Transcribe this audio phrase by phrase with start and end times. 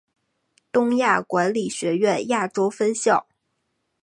[0.71, 3.27] 东亚管理学院亚洲分校。